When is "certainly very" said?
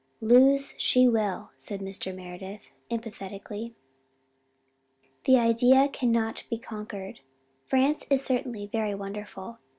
8.25-8.95